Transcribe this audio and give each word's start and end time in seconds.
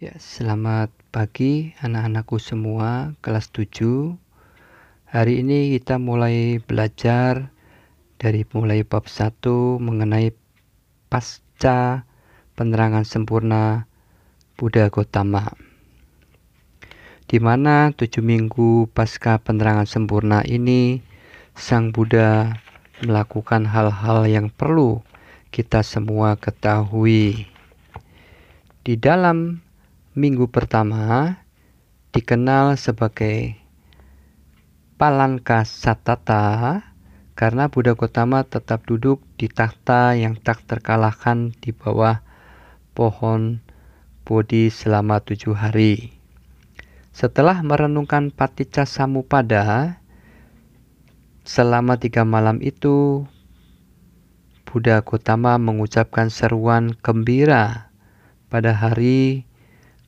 Ya, 0.00 0.16
selamat 0.16 0.88
pagi 1.12 1.76
anak-anakku 1.84 2.40
semua 2.40 3.12
kelas 3.20 3.52
7. 3.52 4.16
Hari 5.04 5.44
ini 5.44 5.76
kita 5.76 6.00
mulai 6.00 6.56
belajar 6.56 7.52
dari 8.16 8.48
mulai 8.56 8.80
bab 8.80 9.04
1 9.04 9.44
mengenai 9.76 10.32
pasca 11.12 12.08
penerangan 12.56 13.04
sempurna 13.04 13.84
Buddha 14.56 14.88
Gotama. 14.88 15.52
Di 17.28 17.36
mana 17.36 17.92
tujuh 17.92 18.24
minggu 18.24 18.88
pasca 18.96 19.36
penerangan 19.36 19.84
sempurna 19.84 20.40
ini 20.48 21.04
Sang 21.52 21.92
Buddha 21.92 22.56
melakukan 23.04 23.68
hal-hal 23.68 24.24
yang 24.24 24.48
perlu 24.48 25.04
kita 25.52 25.84
semua 25.84 26.40
ketahui. 26.40 27.44
Di 28.80 28.96
dalam 28.96 29.68
minggu 30.20 30.52
pertama 30.52 31.40
dikenal 32.12 32.76
sebagai 32.76 33.56
Palanka 35.00 35.64
Satata 35.64 36.84
karena 37.32 37.72
Buddha 37.72 37.96
Gotama 37.96 38.44
tetap 38.44 38.84
duduk 38.84 39.24
di 39.40 39.48
takhta 39.48 40.12
yang 40.12 40.36
tak 40.36 40.60
terkalahkan 40.68 41.56
di 41.56 41.72
bawah 41.72 42.20
pohon 42.92 43.64
Bodhi 44.28 44.68
selama 44.68 45.24
tujuh 45.24 45.56
hari. 45.56 46.12
Setelah 47.16 47.64
merenungkan 47.64 48.28
Paticca 48.28 48.84
Samupada 48.84 49.96
selama 51.48 51.96
tiga 51.96 52.28
malam 52.28 52.60
itu, 52.60 53.24
Buddha 54.68 55.00
Gotama 55.00 55.56
mengucapkan 55.56 56.28
seruan 56.28 56.92
gembira 57.00 57.88
pada 58.52 58.76
hari 58.76 59.48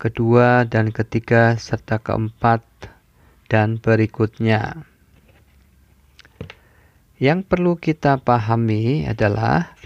kedua 0.02 0.66
dan 0.66 0.90
ketiga 0.90 1.54
serta 1.54 2.02
keempat 2.02 2.66
dan 3.46 3.78
berikutnya. 3.78 4.82
Yang 7.22 7.46
perlu 7.46 7.78
kita 7.78 8.18
pahami 8.18 9.06
adalah 9.06 9.78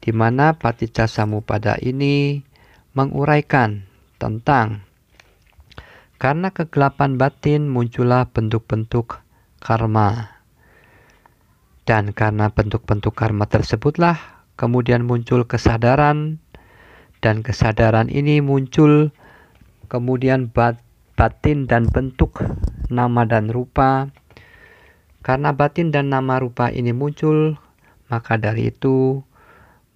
di 0.00 0.08
mana 0.16 0.56
Paticca 0.56 1.04
Samupada 1.04 1.76
ini 1.84 2.40
menguraikan 2.96 3.84
tentang 4.16 4.88
karena 6.16 6.48
kegelapan 6.48 7.20
batin 7.20 7.68
muncullah 7.68 8.24
bentuk-bentuk 8.32 9.20
karma. 9.60 10.40
Dan 11.84 12.16
karena 12.16 12.48
bentuk-bentuk 12.48 13.12
karma 13.12 13.44
tersebutlah 13.44 14.48
kemudian 14.56 15.04
muncul 15.04 15.44
kesadaran 15.44 16.40
dan 17.20 17.44
kesadaran 17.44 18.08
ini 18.08 18.40
muncul 18.40 19.12
kemudian 19.88 20.52
bat, 20.52 20.78
batin 21.16 21.64
dan 21.64 21.88
bentuk 21.88 22.38
nama 22.92 23.24
dan 23.24 23.48
rupa. 23.48 24.12
Karena 25.24 25.56
batin 25.56 25.90
dan 25.90 26.14
nama 26.14 26.38
rupa 26.38 26.70
ini 26.70 26.94
muncul, 26.94 27.58
maka 28.06 28.38
dari 28.38 28.70
itu 28.70 29.24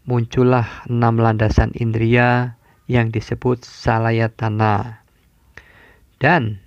muncullah 0.03 0.89
enam 0.91 1.21
landasan 1.21 1.71
indria 1.79 2.59
yang 2.91 3.15
disebut 3.15 3.63
salayatana. 3.63 5.07
Dan 6.19 6.59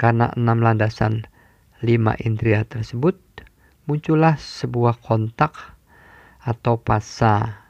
karena 0.00 0.32
enam 0.32 0.64
landasan 0.64 1.28
lima 1.84 2.16
indria 2.20 2.64
tersebut, 2.64 3.16
muncullah 3.84 4.40
sebuah 4.40 4.96
kontak 5.00 5.76
atau 6.40 6.80
pasa. 6.80 7.64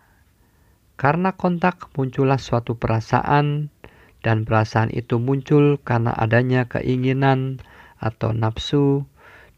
Karena 0.94 1.34
kontak 1.34 1.90
muncullah 1.98 2.38
suatu 2.38 2.78
perasaan 2.78 3.72
dan 4.20 4.44
perasaan 4.44 4.92
itu 4.92 5.16
muncul 5.16 5.80
karena 5.80 6.12
adanya 6.12 6.68
keinginan 6.68 7.60
atau 8.00 8.32
nafsu 8.32 9.04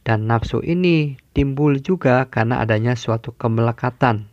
dan 0.03 0.27
nafsu 0.27 0.59
ini 0.63 1.19
timbul 1.35 1.79
juga 1.79 2.27
karena 2.31 2.59
adanya 2.63 2.99
suatu 2.99 3.35
kemelekatan. 3.35 4.27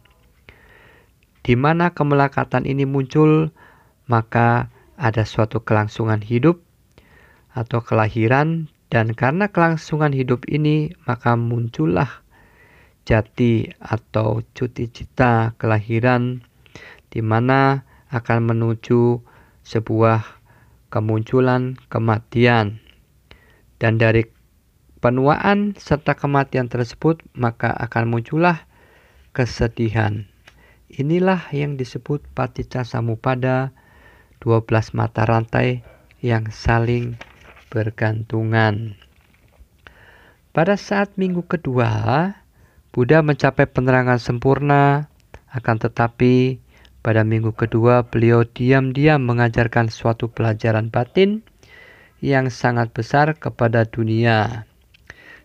Di 1.46 1.54
mana 1.58 1.94
kemelekatan 1.94 2.66
ini 2.66 2.86
muncul, 2.86 3.54
maka 4.09 4.74
ada 5.00 5.24
suatu 5.24 5.64
kelangsungan 5.64 6.20
hidup 6.20 6.59
atau 7.54 7.80
kelahiran 7.81 8.68
dan 8.90 9.14
karena 9.14 9.50
kelangsungan 9.54 10.12
hidup 10.12 10.50
ini 10.50 10.98
maka 11.06 11.38
muncullah 11.38 12.25
jati 13.06 13.74
atau 13.80 14.42
cuti 14.54 14.90
cita 14.90 15.58
kelahiran 15.58 16.46
di 17.09 17.22
mana 17.25 17.86
akan 18.09 18.54
menuju 18.54 19.22
sebuah 19.69 20.25
kemunculan 20.90 21.78
kematian. 21.94 22.81
Dan 23.78 24.02
dari 24.02 24.25
penuaan 24.97 25.78
serta 25.78 26.18
kematian 26.18 26.74
tersebut 26.74 27.22
maka 27.38 27.69
akan 27.78 28.09
muncullah 28.18 28.66
kesedihan. 29.31 30.25
Inilah 30.90 31.53
yang 31.53 31.78
disebut 31.78 32.25
paticca 32.34 32.81
samupada 32.81 33.78
12 34.41 34.97
mata 34.97 35.22
rantai 35.30 35.86
yang 36.18 36.50
saling 36.50 37.22
bergantungan. 37.69 38.97
Pada 40.50 40.74
saat 40.81 41.13
minggu 41.13 41.46
kedua, 41.46 42.34
Buddha 42.90 43.22
mencapai 43.22 43.69
penerangan 43.69 44.18
sempurna, 44.18 45.13
akan 45.53 45.78
tetapi 45.78 46.57
pada 47.00 47.24
minggu 47.24 47.56
kedua, 47.56 48.08
beliau 48.08 48.44
diam-diam 48.44 49.24
mengajarkan 49.24 49.88
suatu 49.88 50.28
pelajaran 50.28 50.92
batin 50.92 51.42
yang 52.20 52.52
sangat 52.52 52.92
besar 52.92 53.40
kepada 53.40 53.88
dunia. 53.88 54.68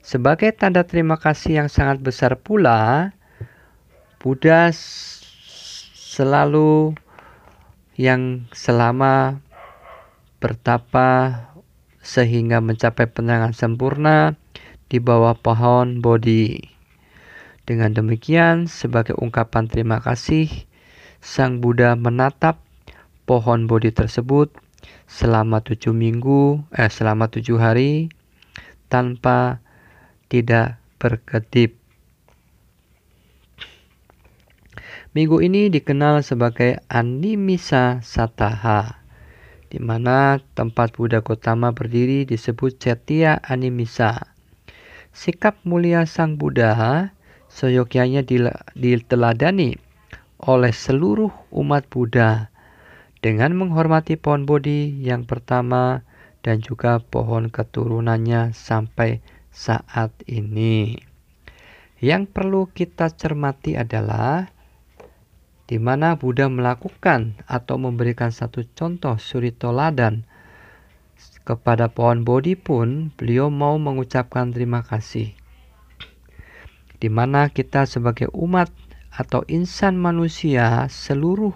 Sebagai 0.02 0.52
tanda 0.52 0.84
terima 0.84 1.16
kasih 1.16 1.64
yang 1.64 1.70
sangat 1.70 2.02
besar 2.02 2.36
pula, 2.36 3.14
Buddha 4.18 4.74
selalu 5.94 6.98
yang 7.94 8.50
selama 8.50 9.38
bertapa 10.42 11.40
sehingga 12.04 12.60
mencapai 12.60 13.08
penerangan 13.08 13.56
sempurna 13.56 14.36
di 14.92 15.00
bawah 15.00 15.38
pohon 15.38 16.04
Bodhi. 16.04 16.68
Dengan 17.64 17.96
demikian, 17.96 18.68
sebagai 18.68 19.16
ungkapan 19.16 19.72
terima 19.72 20.04
kasih, 20.04 20.52
Sang 21.24 21.64
Buddha 21.64 21.96
menatap 21.96 22.60
pohon 23.24 23.64
Bodhi 23.64 23.96
tersebut 23.96 24.52
selama 25.08 25.64
tujuh 25.64 25.96
minggu, 25.96 26.60
eh 26.76 26.92
selama 26.92 27.32
tujuh 27.32 27.56
hari 27.56 28.12
tanpa 28.92 29.64
tidak 30.28 30.76
berkedip. 31.00 31.80
Minggu 35.16 35.40
ini 35.40 35.72
dikenal 35.72 36.20
sebagai 36.20 36.84
Animisa 36.92 38.04
Sataha, 38.04 39.00
di 39.72 39.80
mana 39.80 40.44
tempat 40.52 40.92
Buddha 40.92 41.24
Gotama 41.24 41.72
berdiri 41.72 42.28
disebut 42.28 42.76
Cetia 42.76 43.40
Animisa. 43.40 44.28
Sikap 45.16 45.56
mulia 45.64 46.04
Sang 46.04 46.36
Buddha 46.36 47.16
seyogyanya 47.48 48.20
diteladani 48.76 49.83
oleh 50.44 50.76
seluruh 50.76 51.32
umat 51.56 51.88
Buddha 51.88 52.52
dengan 53.24 53.56
menghormati 53.56 54.20
pohon 54.20 54.44
Bodhi 54.44 55.00
yang 55.00 55.24
pertama 55.24 56.04
dan 56.44 56.60
juga 56.60 57.00
pohon 57.00 57.48
keturunannya 57.48 58.52
sampai 58.52 59.24
saat 59.48 60.12
ini. 60.28 61.00
Yang 62.04 62.28
perlu 62.36 62.68
kita 62.68 63.08
cermati 63.16 63.80
adalah 63.80 64.52
di 65.64 65.80
mana 65.80 66.20
Buddha 66.20 66.52
melakukan 66.52 67.40
atau 67.48 67.80
memberikan 67.80 68.28
satu 68.28 68.68
contoh 68.76 69.16
suri 69.16 69.48
toladan 69.48 70.28
kepada 71.48 71.88
pohon 71.88 72.20
Bodhi 72.28 72.60
pun 72.60 73.08
beliau 73.16 73.48
mau 73.48 73.80
mengucapkan 73.80 74.52
terima 74.52 74.84
kasih. 74.84 75.32
Di 77.00 77.08
mana 77.08 77.48
kita 77.48 77.88
sebagai 77.88 78.28
umat 78.36 78.68
atau 79.14 79.46
insan 79.46 79.94
manusia 79.94 80.90
seluruh 80.90 81.54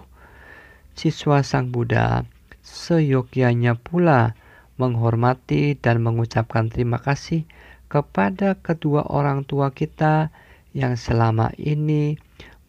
siswa 0.95 1.43
Sang 1.43 1.71
Buddha 1.75 2.23
seyogyanya 2.63 3.75
pula 3.75 4.35
menghormati 4.79 5.75
dan 5.75 5.99
mengucapkan 5.99 6.71
terima 6.71 7.03
kasih 7.03 7.43
kepada 7.91 8.55
kedua 8.55 9.03
orang 9.11 9.43
tua 9.43 9.75
kita 9.75 10.31
yang 10.71 10.95
selama 10.95 11.51
ini 11.59 12.15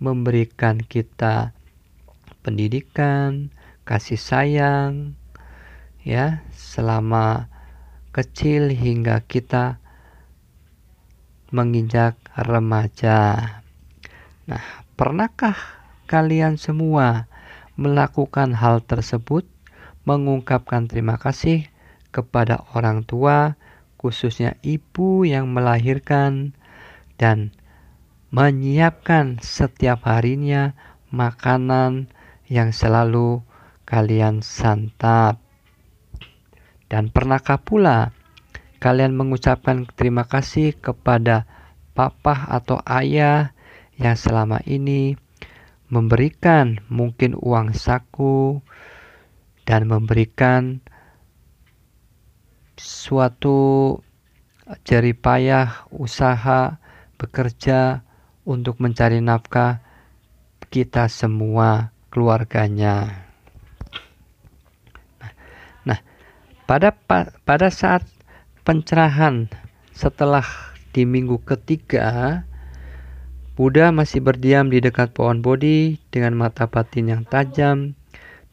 memberikan 0.01 0.81
kita 0.81 1.53
pendidikan, 2.41 3.53
kasih 3.85 4.17
sayang, 4.17 5.13
ya, 6.01 6.41
selama 6.57 7.53
kecil 8.17 8.73
hingga 8.73 9.21
kita 9.29 9.77
menginjak 11.53 12.17
remaja. 12.35 13.60
Nah, 14.50 14.82
pernahkah 14.99 15.55
kalian 16.11 16.58
semua 16.58 17.31
melakukan 17.79 18.58
hal 18.58 18.82
tersebut? 18.82 19.47
mengungkapkan 20.08 20.88
terima 20.88 21.20
kasih 21.20 21.69
kepada 22.11 22.64
orang 22.75 23.05
tua, 23.05 23.55
khususnya 24.00 24.56
ibu 24.64 25.29
yang 25.29 25.52
melahirkan, 25.52 26.56
dan 27.20 27.52
menyiapkan 28.32 29.43
setiap 29.43 30.06
harinya 30.08 30.73
makanan 31.12 32.08
yang 32.49 32.73
selalu 32.73 33.44
kalian 33.85 34.41
santap. 34.41 35.38
Dan 36.91 37.12
pernahkah 37.12 37.61
pula 37.62 38.11
kalian 38.82 39.14
mengucapkan 39.14 39.87
terima 39.94 40.26
kasih 40.26 40.75
kepada 40.75 41.46
papa 41.94 42.50
atau 42.50 42.82
ayah 42.88 43.55
yang 44.00 44.17
selama 44.17 44.64
ini 44.64 45.14
memberikan 45.93 46.81
mungkin 46.88 47.37
uang 47.37 47.76
saku 47.76 48.64
dan 49.69 49.85
memberikan 49.85 50.81
suatu 52.81 54.00
jeripayah 54.88 55.85
usaha 55.93 56.81
bekerja 57.20 58.00
untuk 58.49 58.81
mencari 58.81 59.20
nafkah 59.20 59.85
kita 60.73 61.12
semua 61.12 61.93
keluarganya. 62.08 63.29
Nah, 65.85 66.00
pada 66.64 66.96
pada 67.44 67.69
saat 67.69 68.06
pencerahan 68.64 69.50
setelah 69.93 70.46
di 70.96 71.05
minggu 71.05 71.43
ketiga 71.44 72.43
Buddha 73.61 73.93
masih 73.93 74.25
berdiam 74.25 74.73
di 74.73 74.81
dekat 74.81 75.12
pohon 75.12 75.45
Bodhi 75.45 76.01
dengan 76.09 76.33
mata 76.33 76.65
batin 76.73 77.12
yang 77.12 77.29
tajam 77.29 77.93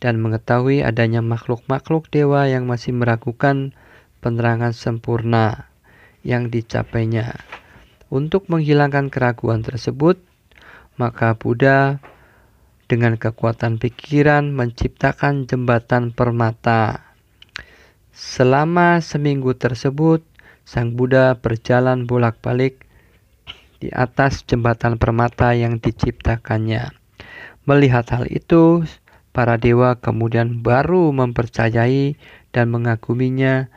dan 0.04 0.20
mengetahui 0.20 0.84
adanya 0.84 1.24
makhluk-makhluk 1.24 2.12
dewa 2.12 2.44
yang 2.52 2.68
masih 2.68 2.92
meragukan 2.92 3.72
penerangan 4.20 4.76
sempurna 4.76 5.72
yang 6.28 6.52
dicapainya. 6.52 7.40
Untuk 8.12 8.52
menghilangkan 8.52 9.08
keraguan 9.08 9.64
tersebut, 9.64 10.20
maka 11.00 11.40
Buddha 11.40 12.04
dengan 12.92 13.16
kekuatan 13.16 13.80
pikiran 13.80 14.52
menciptakan 14.52 15.48
jembatan 15.48 16.12
permata. 16.12 17.16
Selama 18.12 19.00
seminggu 19.00 19.56
tersebut, 19.56 20.20
Sang 20.68 21.00
Buddha 21.00 21.40
berjalan 21.40 22.04
bolak-balik 22.04 22.87
di 23.78 23.94
atas 23.94 24.44
jembatan 24.44 24.98
permata 24.98 25.54
yang 25.54 25.78
diciptakannya. 25.78 26.94
Melihat 27.68 28.10
hal 28.14 28.26
itu, 28.32 28.86
para 29.36 29.60
dewa 29.62 30.00
kemudian 30.02 30.66
baru 30.66 31.14
mempercayai 31.14 32.18
dan 32.50 32.74
mengaguminya 32.74 33.70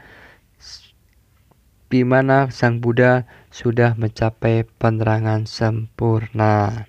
di 1.90 2.06
mana 2.06 2.54
Sang 2.54 2.78
Buddha 2.78 3.26
sudah 3.50 3.98
mencapai 3.98 4.62
penerangan 4.78 5.44
sempurna. 5.50 6.86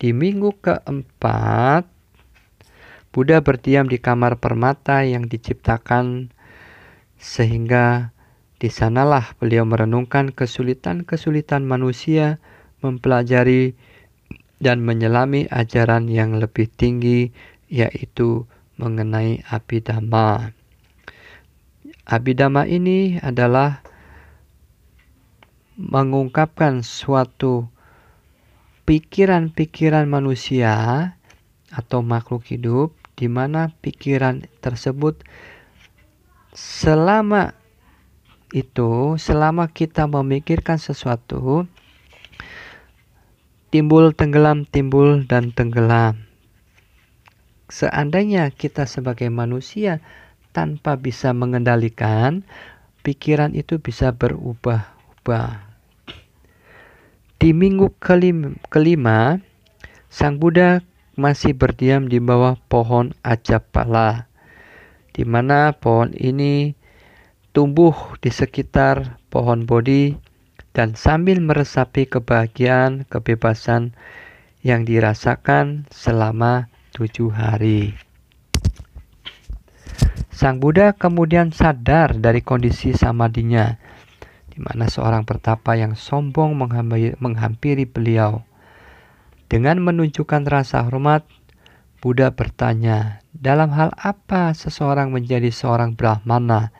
Di 0.00 0.16
minggu 0.16 0.56
keempat, 0.58 1.86
Buddha 3.12 3.44
berdiam 3.44 3.86
di 3.86 4.00
kamar 4.00 4.40
permata 4.40 5.04
yang 5.04 5.28
diciptakan 5.28 6.32
sehingga 7.20 8.16
di 8.62 8.70
sanalah 8.70 9.34
beliau 9.42 9.66
merenungkan 9.66 10.30
kesulitan-kesulitan 10.30 11.66
manusia 11.66 12.38
mempelajari 12.78 13.74
dan 14.62 14.78
menyelami 14.86 15.50
ajaran 15.50 16.06
yang 16.06 16.38
lebih 16.38 16.70
tinggi 16.70 17.34
yaitu 17.66 18.46
mengenai 18.78 19.42
abidama. 19.50 20.54
Abidama 22.06 22.62
ini 22.70 23.18
adalah 23.18 23.82
mengungkapkan 25.74 26.86
suatu 26.86 27.66
pikiran-pikiran 28.86 30.06
manusia 30.06 30.74
atau 31.74 32.06
makhluk 32.06 32.46
hidup 32.46 32.94
di 33.18 33.26
mana 33.26 33.74
pikiran 33.82 34.46
tersebut 34.62 35.18
selama 36.54 37.58
itu 38.52 39.16
selama 39.16 39.72
kita 39.72 40.04
memikirkan 40.04 40.76
sesuatu 40.76 41.64
timbul 43.72 44.12
tenggelam 44.12 44.68
timbul 44.68 45.24
dan 45.24 45.50
tenggelam. 45.56 46.28
Seandainya 47.72 48.52
kita 48.52 48.84
sebagai 48.84 49.32
manusia 49.32 50.04
tanpa 50.52 51.00
bisa 51.00 51.32
mengendalikan 51.32 52.44
pikiran 53.00 53.56
itu 53.56 53.80
bisa 53.80 54.12
berubah-ubah. 54.12 55.72
Di 57.40 57.50
minggu 57.56 57.96
kelima, 58.68 59.40
sang 60.12 60.36
Buddha 60.36 60.84
masih 61.16 61.56
berdiam 61.56 62.06
di 62.06 62.20
bawah 62.20 62.60
pohon 62.68 63.16
ajapala 63.24 64.32
di 65.12 65.28
mana 65.28 65.76
pohon 65.76 66.12
ini 66.16 66.72
tumbuh 67.52 68.16
di 68.24 68.32
sekitar 68.32 69.20
pohon 69.28 69.68
bodi 69.68 70.16
dan 70.72 70.96
sambil 70.96 71.36
meresapi 71.44 72.08
kebahagiaan 72.08 73.04
kebebasan 73.04 73.92
yang 74.64 74.88
dirasakan 74.88 75.84
selama 75.92 76.72
tujuh 76.96 77.28
hari. 77.28 77.92
Sang 80.32 80.58
Buddha 80.58 80.96
kemudian 80.96 81.52
sadar 81.52 82.16
dari 82.16 82.40
kondisi 82.40 82.96
samadinya, 82.96 83.76
di 84.48 84.58
mana 84.64 84.88
seorang 84.88 85.28
pertapa 85.28 85.76
yang 85.76 85.92
sombong 85.92 86.56
menghampiri 87.20 87.84
beliau. 87.84 88.42
Dengan 89.52 89.84
menunjukkan 89.84 90.48
rasa 90.48 90.88
hormat, 90.88 91.28
Buddha 92.00 92.32
bertanya, 92.32 93.20
dalam 93.36 93.76
hal 93.76 93.92
apa 94.00 94.56
seseorang 94.56 95.12
menjadi 95.12 95.52
seorang 95.52 95.94
Brahmana? 95.94 96.72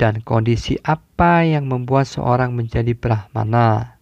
Dan 0.00 0.24
kondisi 0.24 0.80
apa 0.80 1.44
yang 1.44 1.68
membuat 1.68 2.08
seorang 2.08 2.56
menjadi 2.56 2.96
Brahmana. 2.96 4.00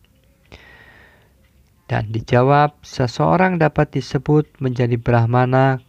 Dan 1.90 2.14
dijawab, 2.14 2.78
seseorang 2.86 3.58
dapat 3.58 3.98
disebut 3.98 4.46
menjadi 4.62 4.94
Brahmana 4.94 5.82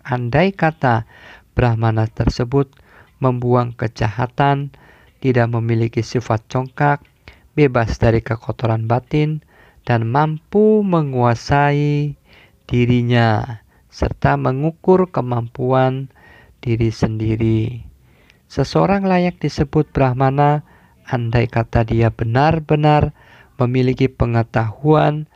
andai 0.00 0.56
kata 0.56 1.04
Brahmana 1.52 2.08
tersebut 2.08 2.72
membuang 3.20 3.76
kejahatan, 3.76 4.72
tidak 5.20 5.52
memiliki 5.52 6.00
sifat 6.00 6.40
congkak, 6.48 7.04
bebas 7.52 8.00
dari 8.00 8.24
kekotoran 8.24 8.88
batin, 8.88 9.44
dan 9.84 10.08
mampu 10.08 10.80
menguasai 10.80 12.16
dirinya 12.64 13.60
serta 13.92 14.40
mengukur 14.40 15.12
kemampuan 15.12 16.08
diri 16.64 16.88
sendiri. 16.88 17.89
Seseorang 18.50 19.06
layak 19.06 19.38
disebut 19.38 19.94
Brahmana 19.94 20.66
andai 21.06 21.46
kata 21.46 21.86
dia 21.86 22.10
benar-benar 22.10 23.14
memiliki 23.62 24.10
pengetahuan 24.10 25.30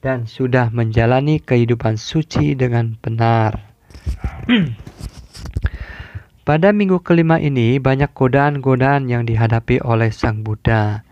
dan 0.00 0.24
sudah 0.24 0.72
menjalani 0.72 1.44
kehidupan 1.44 2.00
suci 2.00 2.56
dengan 2.56 2.96
benar. 3.04 3.68
Pada 6.48 6.72
minggu 6.72 7.04
kelima 7.04 7.36
ini 7.36 7.76
banyak 7.76 8.16
godaan-godaan 8.16 9.12
yang 9.12 9.28
dihadapi 9.28 9.84
oleh 9.84 10.08
Sang 10.08 10.40
Buddha, 10.40 11.04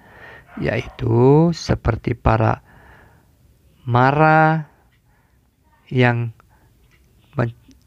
yaitu 0.56 1.52
seperti 1.52 2.16
para 2.16 2.64
mara 3.84 4.72
yang 5.92 6.32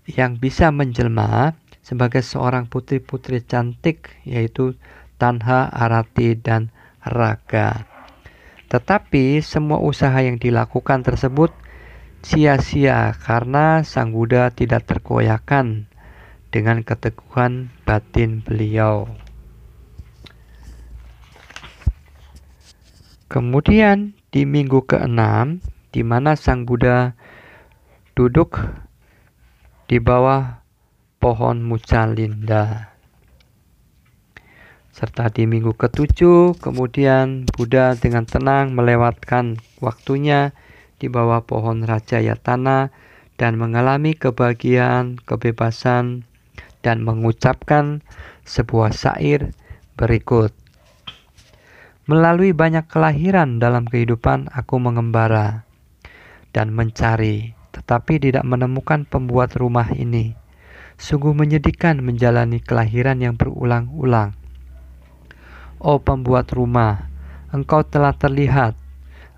yang 0.05 0.37
bisa 0.37 0.69
menjelma 0.69 1.57
sebagai 1.89 2.21
seorang 2.21 2.69
putri-putri 2.69 3.41
cantik 3.41 4.13
yaitu 4.21 4.77
Tanha, 5.17 5.73
Arati, 5.73 6.37
dan 6.37 6.69
Raga. 7.01 7.89
Tetapi 8.69 9.41
semua 9.41 9.81
usaha 9.81 10.21
yang 10.21 10.37
dilakukan 10.37 11.01
tersebut 11.01 11.49
sia-sia 12.21 13.17
karena 13.17 13.81
Sang 13.81 14.13
Buddha 14.13 14.53
tidak 14.53 14.85
terkoyakan 14.85 15.89
dengan 16.53 16.85
keteguhan 16.85 17.73
batin 17.89 18.45
beliau. 18.45 19.09
Kemudian 23.33 24.13
di 24.29 24.45
minggu 24.45 24.85
keenam, 24.85 25.65
di 25.89 26.05
mana 26.05 26.37
Sang 26.37 26.69
Buddha 26.69 27.17
duduk 28.13 28.61
di 29.89 29.97
bawah 29.97 30.58
pohon 31.19 31.59
mucalinda. 31.61 32.95
Serta 34.95 35.27
di 35.31 35.47
minggu 35.47 35.75
ketujuh, 35.75 36.59
kemudian 36.59 37.43
Buddha 37.47 37.95
dengan 37.99 38.23
tenang 38.23 38.71
melewatkan 38.71 39.59
waktunya 39.83 40.55
di 40.99 41.07
bawah 41.11 41.43
pohon 41.43 41.83
Raja 41.83 42.19
Yatana 42.19 42.91
dan 43.39 43.55
mengalami 43.55 44.15
kebahagiaan, 44.15 45.19
kebebasan, 45.23 46.27
dan 46.83 47.03
mengucapkan 47.03 48.03
sebuah 48.43 48.91
syair 48.91 49.55
berikut. 49.95 50.51
Melalui 52.07 52.51
banyak 52.51 52.89
kelahiran 52.89 53.61
dalam 53.61 53.85
kehidupan, 53.85 54.49
aku 54.51 54.81
mengembara 54.81 55.63
dan 56.51 56.73
mencari, 56.73 57.53
tetapi 57.71 58.17
tidak 58.17 58.43
menemukan 58.43 59.05
pembuat 59.05 59.53
rumah 59.55 59.87
ini. 59.93 60.48
Sungguh 60.99 61.31
menyedihkan 61.31 62.03
menjalani 62.03 62.59
kelahiran 62.59 63.23
yang 63.23 63.39
berulang-ulang. 63.39 64.35
Oh 65.79 66.03
pembuat 66.03 66.51
rumah, 66.51 67.07
engkau 67.55 67.87
telah 67.87 68.11
terlihat, 68.11 68.75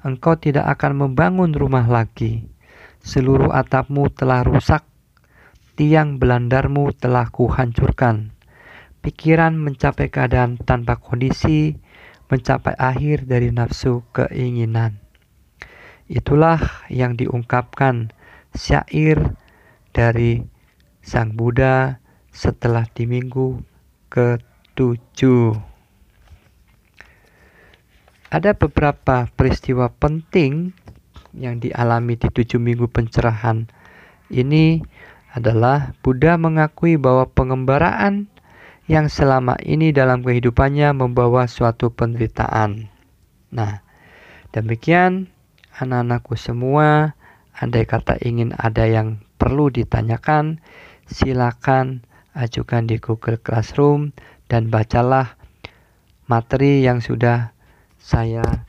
engkau 0.02 0.34
tidak 0.42 0.66
akan 0.74 1.06
membangun 1.06 1.54
rumah 1.54 1.86
lagi. 1.86 2.50
Seluruh 3.06 3.54
atapmu 3.54 4.10
telah 4.10 4.42
rusak, 4.42 4.82
tiang 5.78 6.18
belandarmu 6.18 6.98
telah 6.98 7.30
kuhancurkan. 7.30 8.34
Pikiran 9.06 9.54
mencapai 9.54 10.10
keadaan 10.10 10.58
tanpa 10.58 10.98
kondisi, 10.98 11.78
mencapai 12.34 12.74
akhir 12.74 13.30
dari 13.30 13.54
nafsu 13.54 14.02
keinginan. 14.10 14.98
Itulah 16.10 16.90
yang 16.90 17.14
diungkapkan 17.14 18.10
syair 18.54 19.38
dari 19.94 20.51
Sang 21.02 21.34
Buddha 21.34 21.98
setelah 22.30 22.86
di 22.86 23.10
minggu 23.10 23.62
ketujuh. 24.14 25.58
Ada 28.32 28.56
beberapa 28.56 29.28
peristiwa 29.36 29.92
penting 29.92 30.72
yang 31.36 31.60
dialami 31.60 32.16
di 32.16 32.32
tujuh 32.32 32.62
minggu 32.62 32.88
pencerahan 32.88 33.68
ini 34.32 34.80
adalah 35.36 35.96
Buddha 36.00 36.40
mengakui 36.40 36.96
bahwa 36.96 37.28
pengembaraan 37.28 38.32
yang 38.88 39.08
selama 39.08 39.56
ini 39.64 39.96
dalam 39.96 40.24
kehidupannya 40.24 40.92
membawa 40.96 41.48
suatu 41.48 41.92
penderitaan. 41.92 42.92
Nah, 43.52 43.84
demikian 44.52 45.32
anak-anakku 45.80 46.36
semua, 46.36 47.16
andai 47.56 47.88
kata 47.88 48.20
ingin 48.24 48.52
ada 48.60 48.84
yang 48.88 49.24
perlu 49.40 49.72
ditanyakan, 49.72 50.60
silakan 51.12 52.08
ajukan 52.32 52.88
di 52.88 52.96
Google 53.04 53.36
Classroom 53.36 54.16
dan 54.48 54.72
bacalah 54.72 55.36
materi 56.32 56.80
yang 56.80 57.04
sudah 57.04 57.52
saya 58.00 58.64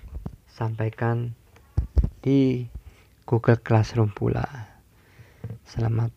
sampaikan 0.50 1.38
di 2.18 2.66
Google 3.22 3.62
Classroom 3.62 4.10
pula. 4.10 4.44
Selamat 5.62 6.10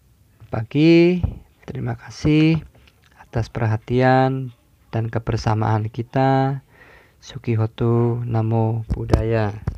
pagi, 0.49 1.21
terima 1.69 1.93
kasih 1.93 2.57
atas 3.21 3.53
perhatian 3.53 4.49
dan 4.89 5.13
kebersamaan 5.13 5.93
kita. 5.93 6.61
Sukihoto 7.21 8.21
Namo 8.25 8.85
Buddhaya. 8.89 9.74